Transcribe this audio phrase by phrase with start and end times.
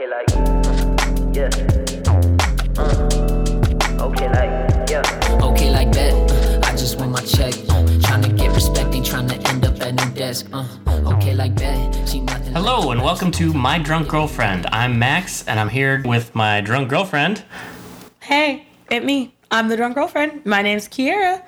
[0.00, 1.50] Okay, like, uh, yeah.
[2.78, 5.02] Uh, okay, like, yeah.
[5.42, 6.14] Okay, like that.
[6.14, 7.52] Uh, I just want my check.
[7.68, 10.48] Uh, trying to get respect, ain't trying to end up at new desk.
[10.54, 10.66] Uh,
[11.04, 12.08] okay, like that.
[12.08, 12.54] She nothing.
[12.54, 14.66] Hello and welcome to My Drunk Girlfriend.
[14.72, 17.44] I'm Max and I'm here with my drunk girlfriend.
[18.20, 19.34] Hey, it me.
[19.50, 20.46] I'm the drunk girlfriend.
[20.46, 21.42] My name's Kiera,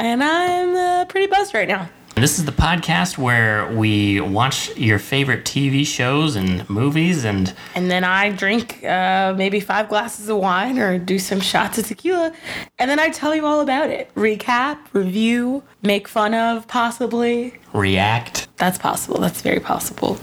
[0.00, 1.88] and I'm uh, pretty buzzed right now.
[2.22, 7.90] This is the podcast where we watch your favorite TV shows and movies and And
[7.90, 12.32] then I drink uh, maybe five glasses of wine or do some shots of tequila,
[12.78, 14.14] and then I tell you all about it.
[14.14, 17.54] Recap, review, make fun of, possibly.
[17.72, 18.46] react.
[18.56, 19.18] That's possible.
[19.18, 20.16] That's very possible.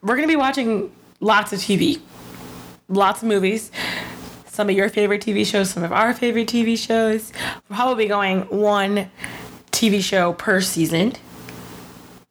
[0.00, 2.00] We're gonna be watching lots of TV,
[2.88, 3.70] lots of movies.
[4.46, 7.30] Some of your favorite TV shows, some of our favorite TV shows.
[7.68, 9.10] We're probably going one
[9.70, 11.12] TV show per season.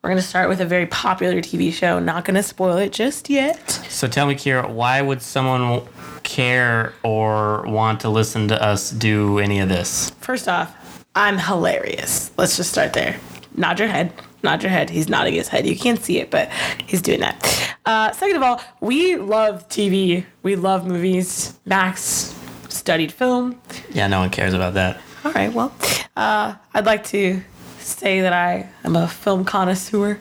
[0.04, 2.00] We're gonna start with a very popular TV show.
[2.00, 3.70] Not gonna spoil it just yet.
[3.88, 5.84] So tell me, Kira, why would someone
[6.24, 10.10] care or want to listen to us do any of this?
[10.20, 12.32] First off, I'm hilarious.
[12.36, 13.20] Let's just start there.
[13.56, 14.12] Nod your head.
[14.42, 14.90] Nod your head.
[14.90, 15.68] He's nodding his head.
[15.68, 16.50] You can't see it, but
[16.88, 17.76] he's doing that.
[17.86, 20.26] Uh, second of all, we love TV.
[20.42, 21.60] We love movies.
[21.66, 22.36] Max
[22.70, 23.62] studied film.
[23.92, 25.00] Yeah, no one cares about that.
[25.24, 25.72] All right, well,
[26.18, 27.40] uh, I'd like to
[27.82, 30.20] say that I am a film connoisseur.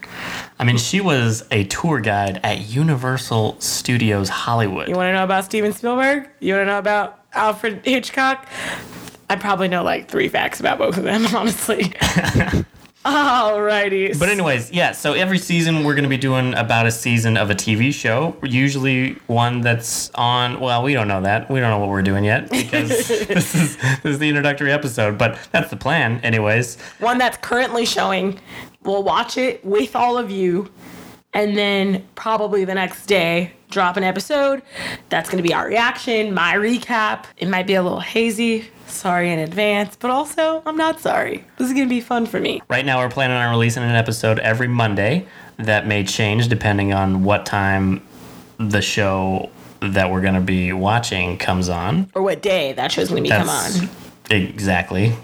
[0.58, 4.88] I mean, she was a tour guide at Universal Studios Hollywood.
[4.88, 6.28] You want to know about Steven Spielberg?
[6.40, 8.46] You want to know about Alfred Hitchcock?
[9.28, 11.92] I probably know like three facts about both of them, honestly.
[13.04, 14.18] Alrighty.
[14.18, 14.92] But anyways, yeah.
[14.92, 18.36] So every season we're going to be doing about a season of a TV show.
[18.42, 20.60] Usually one that's on.
[20.60, 21.50] Well, we don't know that.
[21.50, 25.16] We don't know what we're doing yet because this is this is the introductory episode.
[25.16, 26.78] But that's the plan, anyways.
[26.98, 28.38] one that's currently showing.
[28.82, 30.70] We'll watch it with all of you,
[31.32, 34.62] and then probably the next day drop an episode.
[35.08, 37.24] That's going to be our reaction, my recap.
[37.36, 38.68] It might be a little hazy.
[38.86, 41.44] Sorry in advance, but also I'm not sorry.
[41.58, 42.60] This is going to be fun for me.
[42.68, 45.26] Right now we're planning on releasing an episode every Monday.
[45.58, 48.02] That may change depending on what time
[48.58, 49.50] the show
[49.80, 52.10] that we're going to be watching comes on.
[52.14, 53.70] Or what day that show's going to be come on.
[54.30, 55.14] exactly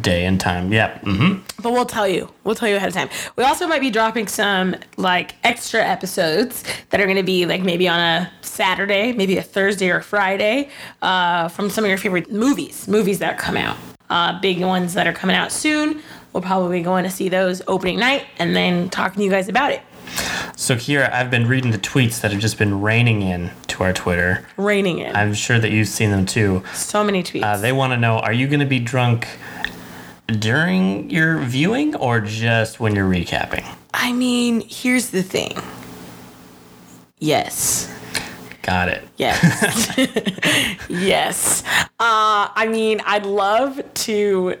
[0.00, 0.72] day and time.
[0.72, 1.02] Yep.
[1.02, 1.32] hmm
[1.62, 2.32] But we'll tell you.
[2.44, 3.08] We'll tell you ahead of time.
[3.36, 7.62] We also might be dropping some like extra episodes that are going to be like
[7.62, 10.70] maybe on a Saturday, maybe a Thursday or Friday,
[11.02, 13.76] uh, from some of your favorite movies, movies that come out.
[14.10, 16.02] Uh, big ones that are coming out soon.
[16.32, 19.48] We'll probably be going to see those opening night and then talking to you guys
[19.48, 19.80] about it.
[20.56, 23.92] So Kira, I've been reading the tweets that have just been raining in to our
[23.92, 24.46] Twitter.
[24.58, 25.14] Raining in.
[25.16, 26.62] I'm sure that you've seen them too.
[26.74, 27.42] so many tweets.
[27.44, 29.26] Uh, they want to know: Are you going to be drunk
[30.32, 33.64] during your viewing or just when you're recapping?
[33.94, 35.56] I mean, here's the thing.
[37.18, 37.88] Yes.
[38.62, 39.02] Got it.
[39.16, 39.96] Yes.
[40.88, 41.64] yes.
[41.98, 44.54] Uh, I mean, I'd love to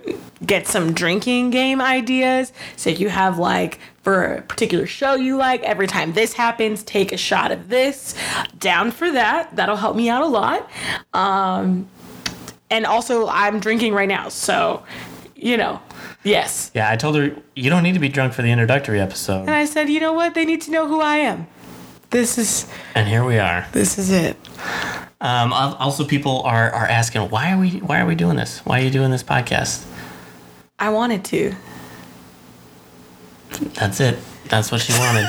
[0.44, 2.52] get some drinking game ideas.
[2.76, 7.12] So you have like for a particular show you like, every time this happens, take
[7.12, 8.14] a shot of this.
[8.58, 9.54] Down for that.
[9.54, 10.68] That'll help me out a lot.
[11.14, 11.88] Um,
[12.70, 14.82] and also, I'm drinking right now, so
[15.42, 15.80] you know,
[16.22, 16.70] yes.
[16.74, 19.50] Yeah, I told her you don't need to be drunk for the introductory episode, And
[19.50, 20.34] I said, you know what?
[20.34, 21.46] They need to know who I am.
[22.10, 23.66] This is and here we are.
[23.72, 24.36] this is it.
[25.20, 28.60] Um, also, people are, are asking why are we why are we doing this?
[28.64, 29.84] Why are you doing this podcast?
[30.78, 31.54] I wanted to.
[33.74, 34.18] That's it.
[34.48, 35.26] That's what she wanted.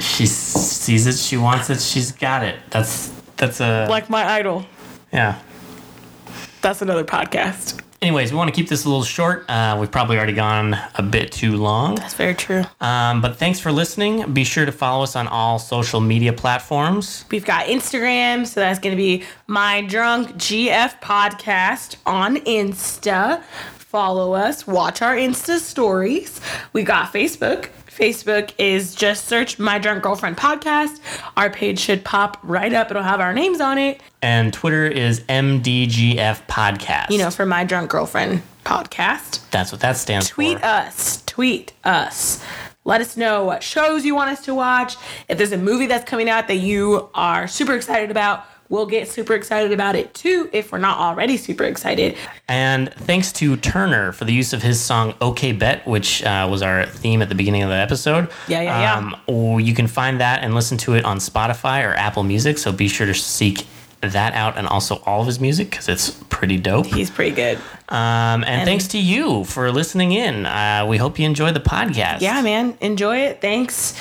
[0.02, 1.16] she sees it.
[1.16, 1.80] She wants it.
[1.80, 2.56] She's got it.
[2.70, 4.64] That's that's a Like my idol.
[5.12, 5.40] yeah.
[6.60, 7.80] That's another podcast.
[8.02, 9.48] Anyways, we want to keep this a little short.
[9.48, 11.94] Uh, we've probably already gone a bit too long.
[11.94, 12.64] That's very true.
[12.80, 14.32] Um, but thanks for listening.
[14.32, 17.24] Be sure to follow us on all social media platforms.
[17.30, 23.40] We've got Instagram, so that's going to be my drunk GF podcast on Insta.
[23.76, 26.40] Follow us, watch our Insta stories.
[26.72, 27.68] We got Facebook.
[27.86, 30.98] Facebook is just search my drunk girlfriend podcast.
[31.36, 32.90] Our page should pop right up.
[32.90, 34.00] It'll have our names on it.
[34.22, 37.10] And Twitter is MDGF Podcast.
[37.10, 39.48] You know, for my drunk girlfriend podcast.
[39.50, 40.60] that's what that stands tweet for.
[40.60, 42.44] Tweet us tweet us
[42.84, 44.94] let us know what shows you want us to watch
[45.28, 49.08] if there's a movie that's coming out that you are super excited about we'll get
[49.08, 52.16] super excited about it too if we're not already super excited
[52.48, 56.62] And thanks to Turner for the use of his song OK Bet, which uh, was
[56.62, 58.30] our theme at the beginning of the episode.
[58.46, 58.96] Yeah, yeah, yeah.
[58.96, 62.58] Um, or you can find that and listen to it on Spotify or Apple Music.
[62.58, 63.66] So be sure to seek
[64.02, 66.86] that out and also all of his music because it's pretty dope.
[66.86, 67.56] he's pretty good
[67.88, 70.44] Um, and, thanks to you for listening in.
[70.46, 72.20] Uh, we hope you enjoy the podcast.
[72.20, 73.94] yeah man enjoy it thanks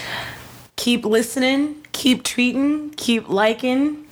[0.75, 4.05] keep listening, keep tweeting, keep liking.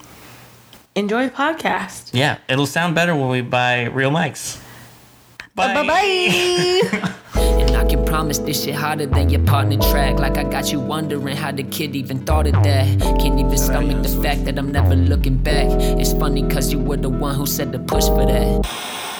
[0.95, 2.11] Enjoy the podcast.
[2.13, 4.61] Yeah, it'll sound better when we buy real mics.
[5.55, 7.13] Bye bye.
[7.89, 10.19] Can promise this shit hotter than your partner track.
[10.19, 12.85] Like I got you wondering how the kid even thought of that.
[13.19, 15.67] Can't even stomach the fact that I'm never looking back.
[15.99, 19.18] It's funny cause you were the one who said to push for that.